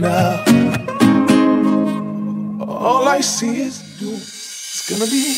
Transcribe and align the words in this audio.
now. 0.00 0.44
All 2.66 3.06
I 3.08 3.20
see 3.20 3.60
is 3.62 3.82
you. 4.00 4.14
It's 4.14 4.88
gonna 4.88 5.10
be 5.10 5.31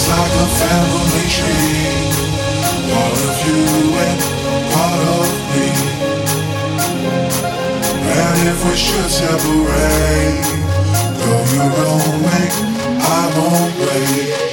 It's 0.00 0.08
like 0.08 0.30
a 0.30 0.46
family 0.62 1.26
tree, 1.26 1.90
part 2.92 3.18
of 3.28 3.36
you 3.46 3.62
and 4.06 4.20
part 4.72 5.02
of 5.18 5.26
me. 5.50 5.68
And 8.14 8.38
if 8.48 8.58
we 8.64 8.76
should 8.76 9.10
separate, 9.10 10.46
go 11.18 11.32
your 11.52 11.72
own 11.90 12.22
way, 12.22 12.46
I 13.02 13.32
won't 13.36 13.74
wait. 13.80 14.47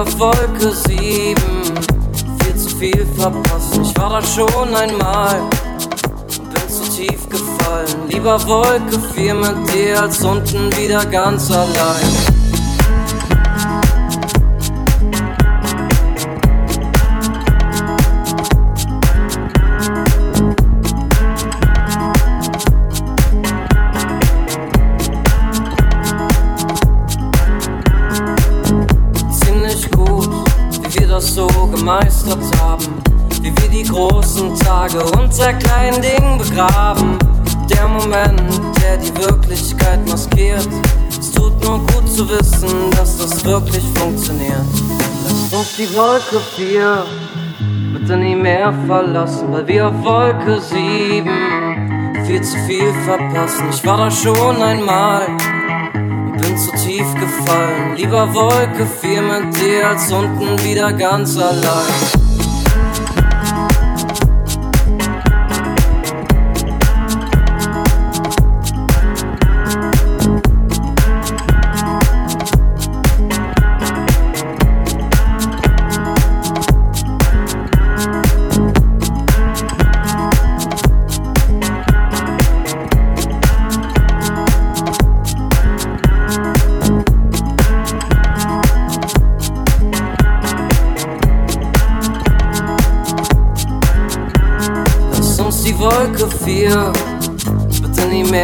Auf 0.00 0.18
Wolke 0.18 0.72
7 0.72 1.36
viel 2.42 2.56
zu 2.56 2.76
viel 2.76 3.06
verpassen. 3.18 3.82
Ich 3.82 3.96
war 3.98 4.08
da 4.08 4.22
schon 4.22 4.74
einmal 4.74 5.40
und 6.38 6.54
bin 6.54 6.68
zu 6.68 6.90
tief 6.96 7.28
gefallen. 7.28 8.08
Lieber 8.08 8.40
Wolke 8.46 8.98
4 9.14 9.34
mit 9.34 9.74
dir 9.74 10.00
als 10.00 10.24
unten 10.24 10.74
wieder 10.76 11.04
ganz 11.04 11.50
allein. 11.50 12.29
Unter 35.50 35.66
kleinen 35.66 36.00
Dingen 36.00 36.38
begraben. 36.38 37.18
Der 37.68 37.88
Moment, 37.88 38.40
der 38.80 38.96
die 38.98 39.12
Wirklichkeit 39.16 39.98
maskiert. 40.08 40.68
Es 41.18 41.32
tut 41.32 41.60
nur 41.64 41.78
gut 41.78 42.08
zu 42.08 42.28
wissen, 42.28 42.90
dass 42.92 43.18
das 43.18 43.44
wirklich 43.44 43.82
funktioniert. 43.96 44.64
Lasst 45.24 45.52
uns 45.52 45.76
die 45.76 45.96
Wolke 45.96 46.40
4 46.54 47.04
bitte 47.92 48.16
nie 48.16 48.36
mehr 48.36 48.72
verlassen, 48.86 49.50
weil 49.50 49.66
wir 49.66 49.88
auf 49.88 50.04
Wolke 50.04 50.60
7 50.60 51.28
viel 52.26 52.42
zu 52.42 52.56
viel 52.68 52.92
verpassen. 53.04 53.70
Ich 53.70 53.84
war 53.84 53.96
da 53.96 54.10
schon 54.10 54.62
einmal 54.62 55.26
bin 56.40 56.56
zu 56.56 56.70
tief 56.76 57.12
gefallen. 57.14 57.96
Lieber 57.96 58.32
Wolke 58.32 58.86
4 58.86 59.22
mit 59.22 59.56
dir 59.56 59.88
als 59.88 60.12
unten 60.12 60.62
wieder 60.62 60.92
ganz 60.92 61.36
allein. 61.36 62.19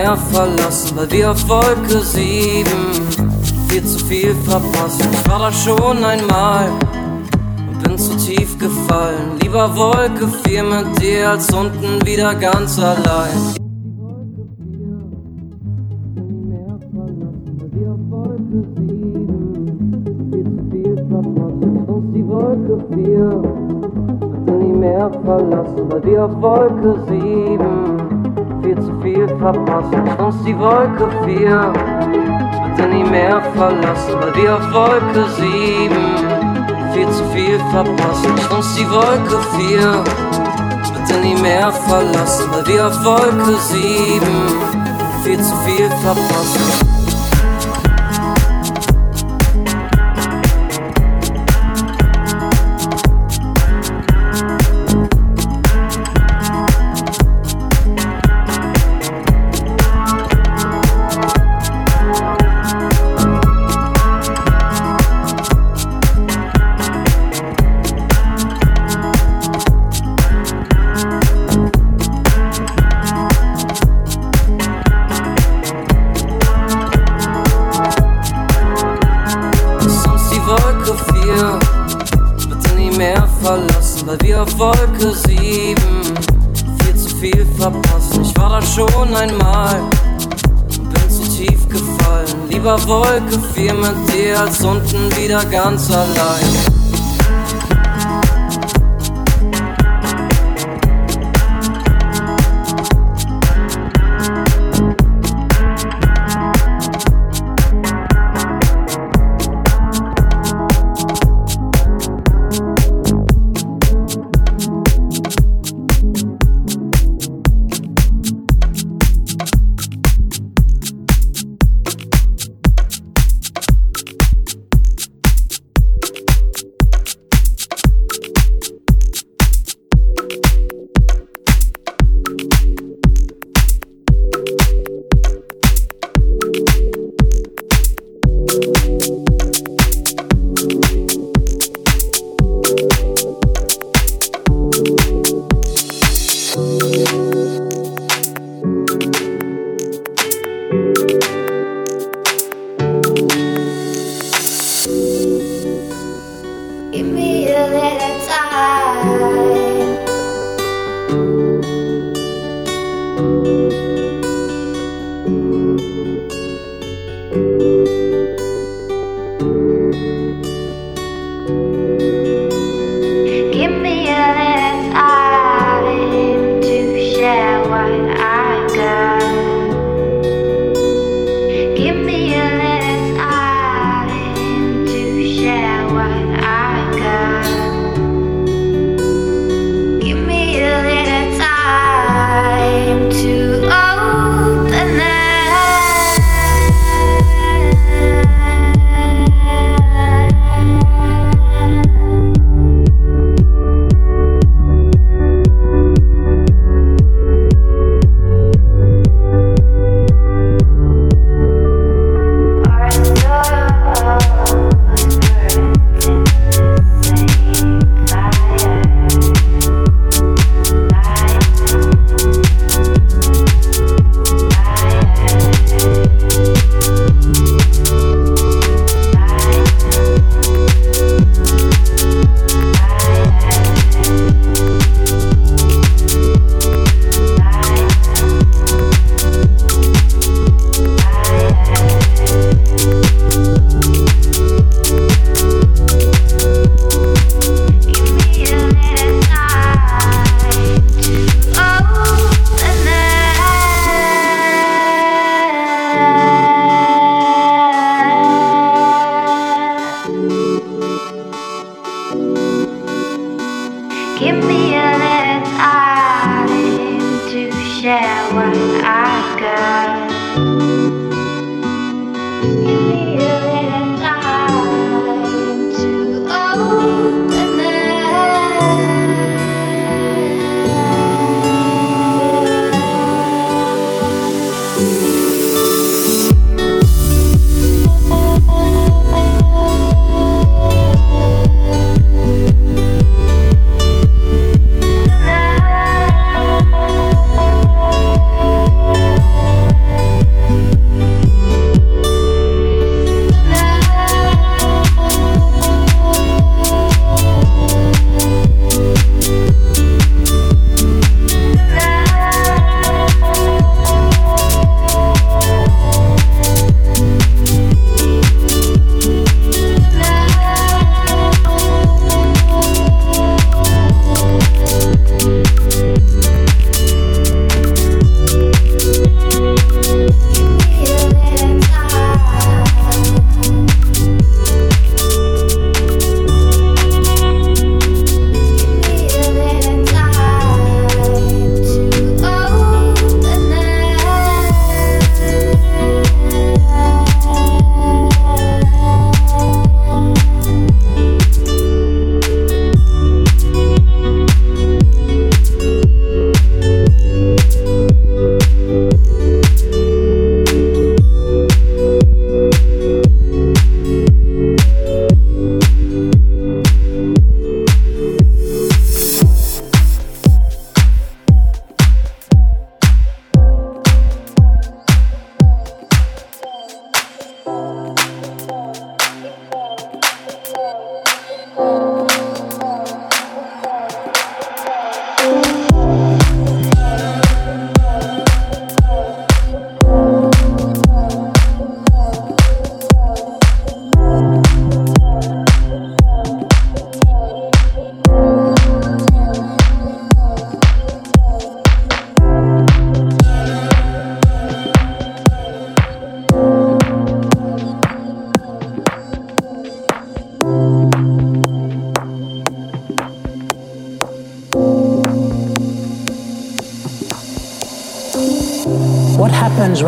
Mehr 0.07 0.17
verlassen, 0.17 0.97
weil 0.97 1.11
wir 1.11 1.31
auf 1.33 1.49
Wolke 1.49 2.01
7 2.01 2.65
viel 3.69 3.85
zu 3.85 4.05
viel 4.05 4.35
verpassen. 4.45 5.09
Ich 5.13 5.29
war 5.29 5.39
da 5.41 5.53
schon 5.53 6.05
einmal 6.05 6.69
und 7.69 7.83
bin 7.83 7.99
zu 7.99 8.17
tief 8.17 8.57
gefallen. 8.59 9.39
Lieber 9.43 9.75
Wolke 9.75 10.29
4 10.45 10.63
mit 10.63 11.03
dir 11.03 11.31
als 11.31 11.53
unten 11.53 12.07
wieder 12.07 12.35
ganz 12.37 12.79
allein. 12.79 13.55
Wolke 22.29 22.85
4 22.93 23.43
bitte 24.21 24.53
nie 24.53 24.73
mehr 24.73 25.11
verlassen, 25.25 25.91
weil 25.91 26.05
wir 26.05 26.25
auf 26.25 26.43
Wolke 26.43 26.99
7 27.09 27.96
viel 28.77 28.85
zu 28.85 29.01
viel 29.01 29.29
verpasst. 29.39 29.95
Uns 30.19 30.43
die 30.45 30.59
Wolke 30.59 31.09
4 31.25 31.73
bitte 32.65 32.89
nie 32.89 33.05
mehr 33.05 33.41
verlassen, 33.55 34.15
weil 34.21 34.35
wir 34.35 34.57
auf 34.57 34.73
Wolke 34.73 35.29
7 35.37 35.97
viel 36.93 37.11
zu 37.11 37.25
viel 37.33 37.59
verpassen. 37.71 38.33
Uns 38.55 38.75
die 38.75 38.91
Wolke 38.91 39.39
4 39.59 40.05
bitte 40.95 41.21
nie 41.21 41.41
mehr 41.41 41.73
verlassen, 41.73 42.51
weil 42.53 42.67
wir 42.67 42.87
auf 42.87 43.05
Wolke 43.05 43.57
7 43.57 44.21
viel 45.25 45.41
zu 45.41 45.57
viel 45.65 45.91
verpassen. 46.03 46.86
4 93.55 93.75
mit 93.75 94.15
dir 94.15 94.41
als 94.41 94.63
unten 94.65 95.15
wieder 95.17 95.45
ganz 95.47 95.91
allein. 95.91 96.76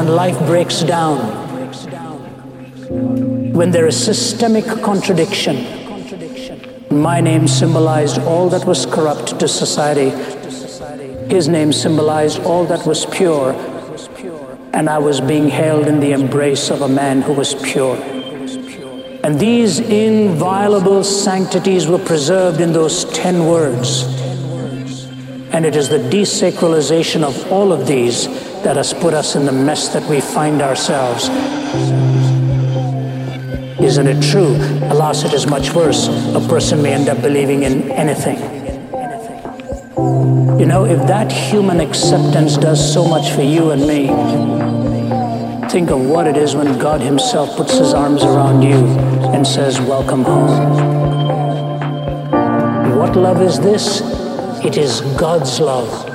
Life 0.08 0.38
breaks 0.46 0.82
down? 0.82 1.18
When 3.52 3.70
there 3.70 3.86
is 3.86 4.02
systemic 4.02 4.64
contradiction. 4.82 5.66
My 6.90 7.20
name 7.20 7.46
symbolized 7.46 8.18
all 8.20 8.48
that 8.48 8.64
was 8.64 8.86
corrupt 8.86 9.38
to 9.38 9.46
society. 9.46 10.10
His 11.28 11.48
name 11.48 11.72
symbolized 11.72 12.42
all 12.42 12.64
that 12.64 12.86
was 12.86 13.04
pure. 13.06 13.52
And 14.72 14.88
I 14.88 14.98
was 14.98 15.20
being 15.20 15.48
held 15.48 15.86
in 15.86 16.00
the 16.00 16.12
embrace 16.12 16.70
of 16.70 16.82
a 16.82 16.88
man 16.88 17.20
who 17.20 17.34
was 17.34 17.54
pure. 17.54 17.96
And 19.22 19.38
these 19.38 19.80
inviolable 19.80 21.04
sanctities 21.04 21.86
were 21.86 21.98
preserved 21.98 22.60
in 22.60 22.72
those 22.72 23.04
ten 23.06 23.46
words. 23.46 24.04
And 25.52 25.66
it 25.66 25.76
is 25.76 25.88
the 25.88 25.98
desacralization 25.98 27.22
of 27.22 27.52
all 27.52 27.72
of 27.72 27.86
these 27.86 28.47
that 28.62 28.76
has 28.76 28.92
put 28.92 29.14
us 29.14 29.36
in 29.36 29.46
the 29.46 29.52
mess 29.52 29.88
that 29.88 30.02
we 30.08 30.20
find 30.20 30.62
ourselves. 30.62 31.28
Isn't 33.80 34.06
it 34.08 34.22
true? 34.22 34.56
Alas, 34.90 35.24
it 35.24 35.32
is 35.32 35.46
much 35.46 35.72
worse. 35.72 36.08
A 36.34 36.40
person 36.48 36.82
may 36.82 36.92
end 36.92 37.08
up 37.08 37.22
believing 37.22 37.62
in 37.62 37.90
anything. 37.92 38.38
You 40.58 40.66
know, 40.66 40.84
if 40.84 40.98
that 41.06 41.30
human 41.30 41.80
acceptance 41.80 42.56
does 42.56 42.92
so 42.92 43.06
much 43.06 43.30
for 43.30 43.42
you 43.42 43.70
and 43.70 43.86
me, 43.86 44.08
think 45.68 45.90
of 45.90 46.00
what 46.04 46.26
it 46.26 46.36
is 46.36 46.56
when 46.56 46.78
God 46.78 47.00
Himself 47.00 47.56
puts 47.56 47.78
His 47.78 47.94
arms 47.94 48.24
around 48.24 48.62
you 48.62 48.84
and 49.32 49.46
says, 49.46 49.80
Welcome 49.80 50.24
home. 50.24 50.98
What 52.98 53.14
love 53.14 53.40
is 53.40 53.60
this? 53.60 54.00
It 54.64 54.76
is 54.76 55.00
God's 55.16 55.60
love. 55.60 56.07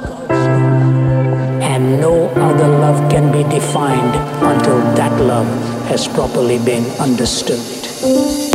No 1.99 2.27
other 2.36 2.67
love 2.67 3.10
can 3.12 3.32
be 3.32 3.43
defined 3.43 4.15
until 4.41 4.79
that 4.95 5.19
love 5.21 5.47
has 5.88 6.08
properly 6.08 6.58
been 6.58 6.86
understood. 6.99 8.53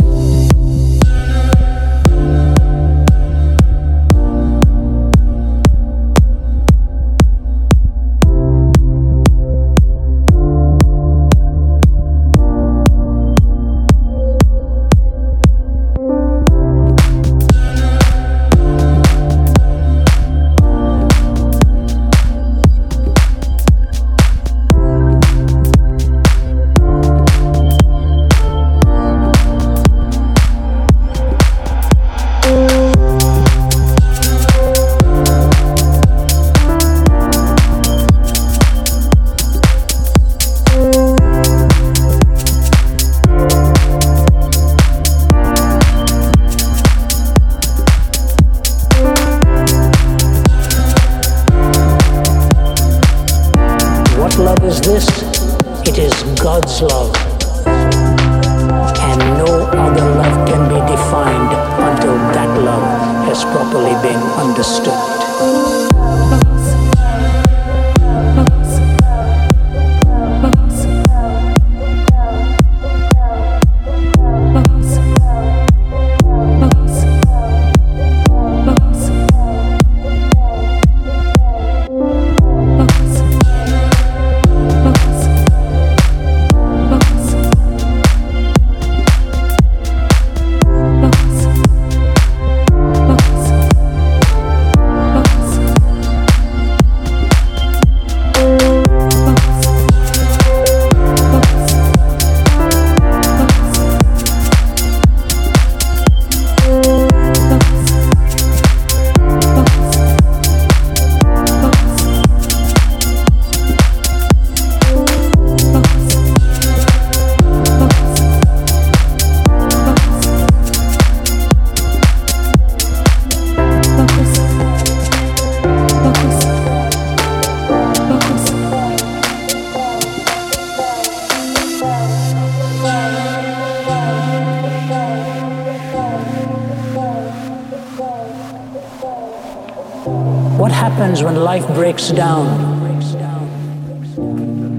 Breaks 141.73 142.09
down, 142.09 142.47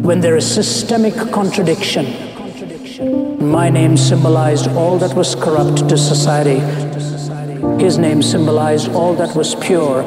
when 0.03 0.21
there 0.21 0.37
is 0.37 0.47
systemic 0.51 1.15
contradiction, 1.33 2.07
my 3.51 3.71
name 3.71 3.97
symbolized 3.97 4.69
all 4.69 4.99
that 4.99 5.15
was 5.15 5.35
corrupt 5.35 5.89
to 5.89 5.97
society. 5.97 6.61
His 7.83 7.97
name 7.99 8.23
symbolized 8.23 8.91
all 8.93 9.15
that 9.15 9.35
was 9.35 9.55
pure, 9.55 10.03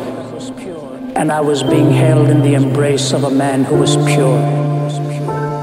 and 1.15 1.31
I 1.31 1.41
was 1.41 1.63
being 1.63 1.91
held 1.91 2.29
in 2.29 2.41
the 2.41 2.53
embrace 2.53 3.13
of 3.13 3.23
a 3.23 3.31
man 3.31 3.63
who 3.63 3.75
was 3.77 3.95
pure. 3.97 4.39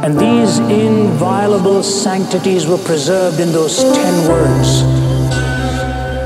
And 0.05 0.19
these 0.19 0.59
inviolable 0.59 1.83
sanctities 1.83 2.67
were 2.67 2.79
preserved 2.79 3.39
in 3.41 3.53
those 3.53 3.83
ten 3.83 4.29
words. 4.29 4.83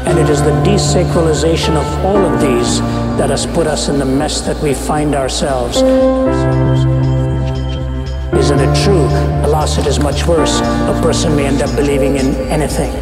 And 0.07 0.19
it 0.19 0.29
is 0.31 0.41
the 0.43 0.53
desacralization 0.63 1.75
of 1.77 2.05
all 2.05 2.17
of 2.17 2.41
these 2.41 2.81
that 3.19 3.31
has 3.31 3.47
put 3.47 3.67
us 3.67 3.89
in 3.89 3.99
the 3.99 4.05
mess 4.05 4.41
that 4.41 4.61
we 4.61 4.75
find 4.75 5.15
ourselves. 5.15 5.77
Isn't 8.37 8.59
it 8.59 8.85
true? 8.85 9.07
Alas, 9.47 9.79
it 9.79 9.87
is 9.87 10.01
much 10.01 10.27
worse. 10.27 10.61
A 10.61 10.99
person 11.01 11.37
may 11.37 11.47
end 11.47 11.63
up 11.63 11.75
believing 11.77 12.17
in 12.17 12.35
anything. 12.51 12.93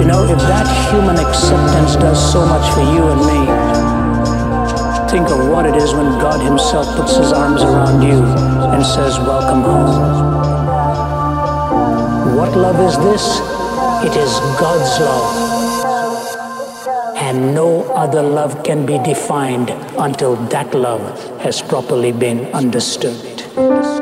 You 0.00 0.06
know, 0.06 0.24
if 0.24 0.38
that 0.48 0.66
human 0.90 1.16
acceptance 1.16 1.96
does 1.96 2.32
so 2.32 2.46
much 2.46 2.72
for 2.72 2.80
you 2.80 3.04
and 3.12 3.20
me, 3.20 3.40
think 5.10 5.28
of 5.28 5.48
what 5.50 5.66
it 5.66 5.76
is 5.76 5.92
when 5.92 6.18
God 6.18 6.40
Himself 6.40 6.86
puts 6.96 7.16
His 7.16 7.32
arms 7.32 7.62
around 7.62 8.00
you 8.00 8.22
and 8.72 8.84
says, 8.84 9.18
Welcome 9.18 9.60
home. 9.60 9.94
What 12.36 12.56
love 12.56 12.80
is 12.80 12.96
this? 13.04 13.40
It 14.02 14.16
is 14.16 14.40
God's 14.58 14.98
love 15.00 15.50
and 17.30 17.54
no 17.54 17.79
other 18.00 18.22
love 18.22 18.62
can 18.62 18.86
be 18.86 18.96
defined 18.98 19.68
until 19.98 20.34
that 20.46 20.74
love 20.74 21.04
has 21.40 21.60
properly 21.60 22.12
been 22.12 22.46
understood. 22.54 23.99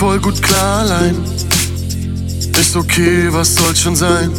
Voll 0.00 0.18
gut 0.18 0.42
klar 0.42 0.78
allein. 0.80 1.14
Ist 2.58 2.74
okay, 2.74 3.28
was 3.30 3.54
soll 3.54 3.76
schon 3.76 3.94
sein? 3.94 4.30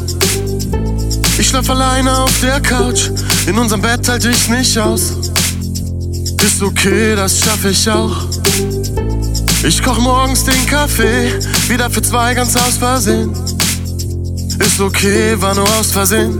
Ich 1.38 1.50
schlaf 1.50 1.70
alleine 1.70 2.18
auf 2.18 2.34
der 2.42 2.60
Couch, 2.60 3.12
in 3.46 3.60
unserem 3.60 3.84
Bett 3.84 4.10
halte 4.10 4.32
ich 4.32 4.50
nicht 4.50 4.76
aus. 4.80 5.04
Ist 6.44 6.64
okay, 6.64 7.16
das 7.16 7.38
schaffe 7.42 7.70
ich 7.70 7.88
auch. 7.88 8.26
Ich 9.64 9.84
koch 9.84 10.00
morgens 10.00 10.46
den 10.46 10.66
Kaffee, 10.66 11.32
wieder 11.68 11.92
für 11.92 12.02
zwei 12.02 12.34
ganz 12.34 12.56
aus 12.56 12.78
Versehen. 12.80 13.32
Ist 14.66 14.80
okay, 14.80 15.40
war 15.40 15.54
nur 15.54 15.70
aus 15.80 15.92
Versehen. 15.92 16.40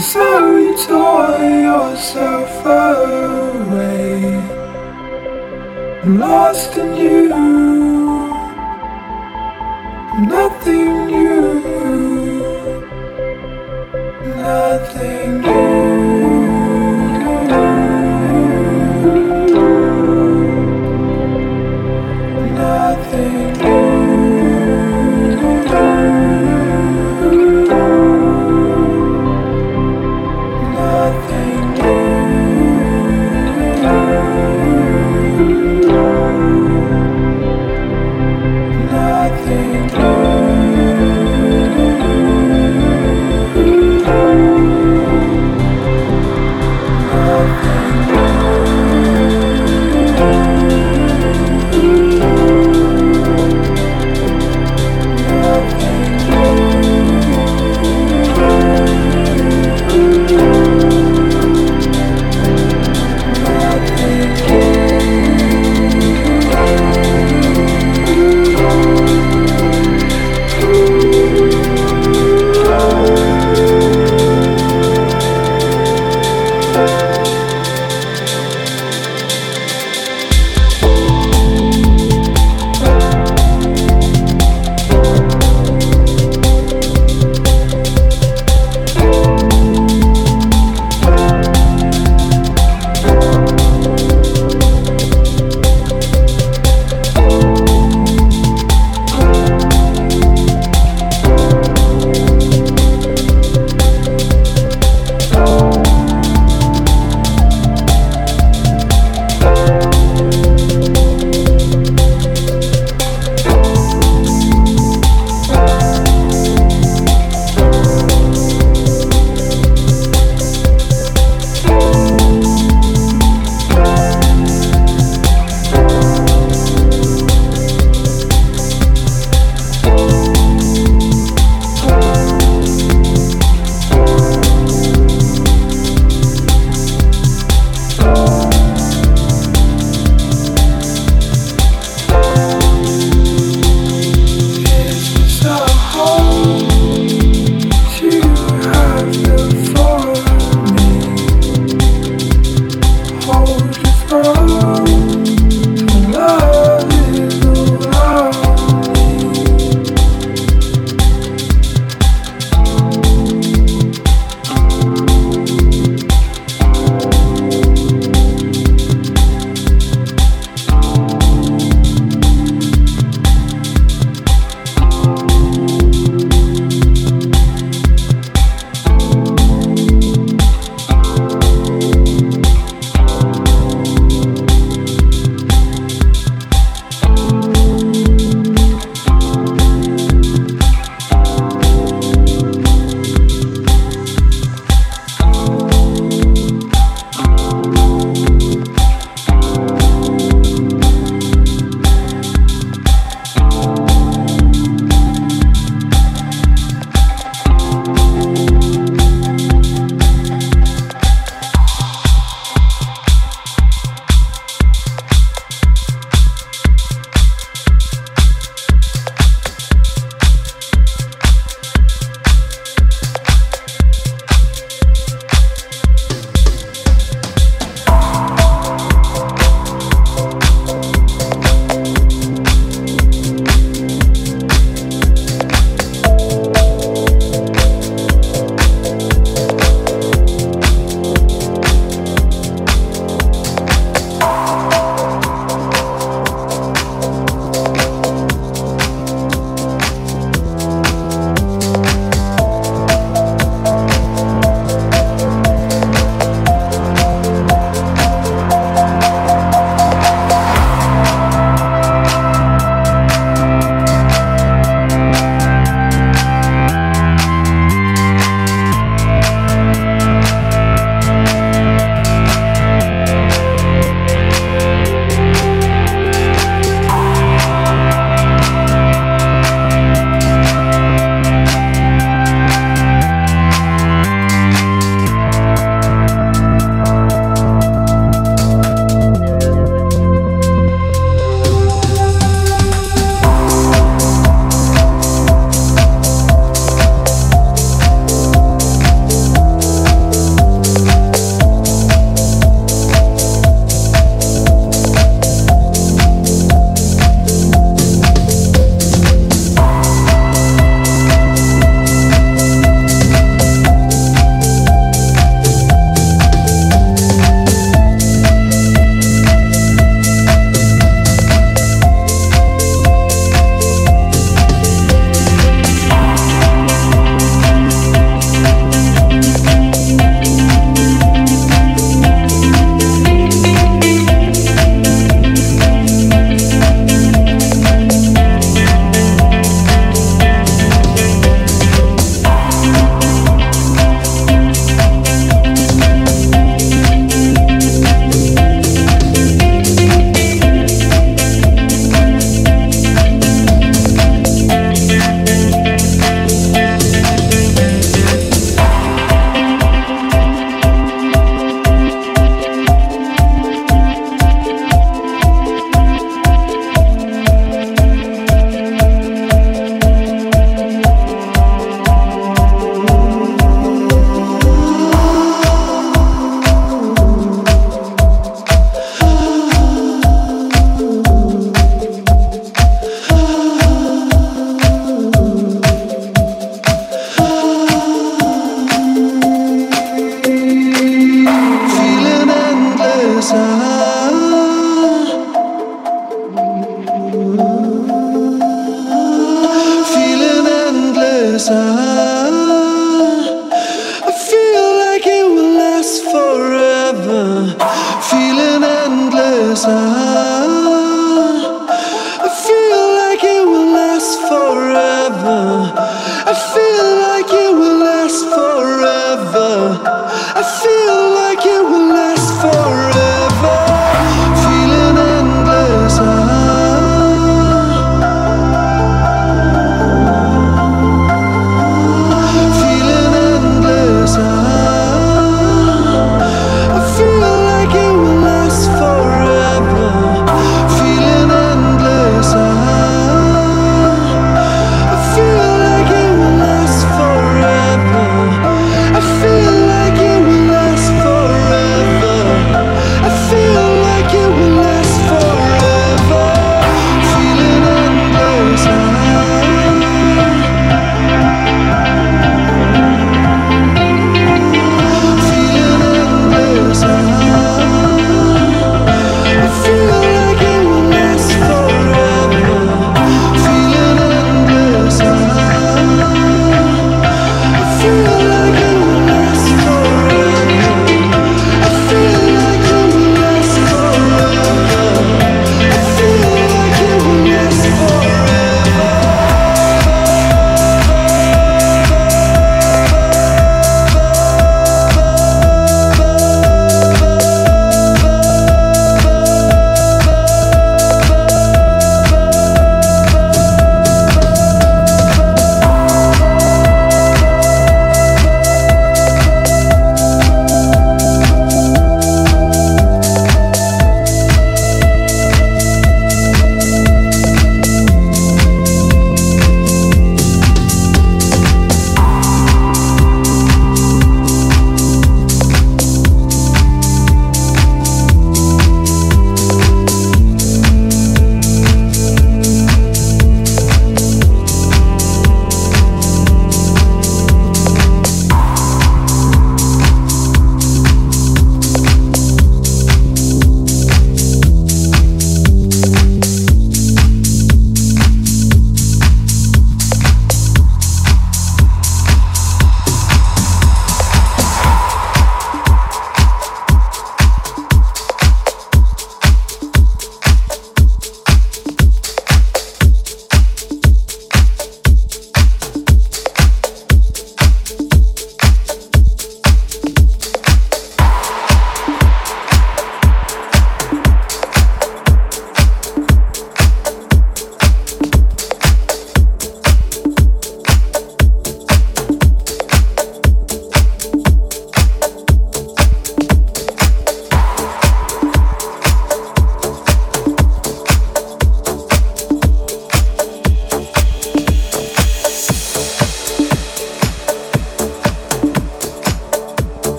So 0.00 0.58
you 0.58 0.76
tore 0.86 1.38
yourself 1.38 2.66
away. 2.66 4.36
I'm 6.04 6.18
lost 6.18 6.76
in 6.76 6.96
you. 6.96 7.28
Nothing 10.28 11.06
new. 11.06 12.40
Nothing 14.36 15.40
new. 15.40 15.75